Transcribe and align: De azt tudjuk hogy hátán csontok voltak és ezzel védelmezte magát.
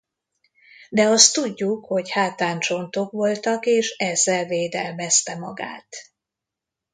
De 0.89 1.05
azt 1.07 1.33
tudjuk 1.33 1.85
hogy 1.85 2.09
hátán 2.11 2.59
csontok 2.59 3.11
voltak 3.11 3.65
és 3.65 3.95
ezzel 3.97 4.45
védelmezte 4.45 5.35
magát. 5.35 5.87